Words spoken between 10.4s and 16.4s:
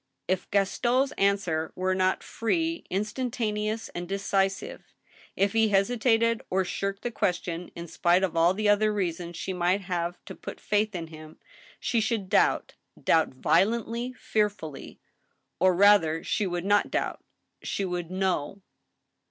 faith in him, she should doubt— doubt violently, fearfully; or, rather,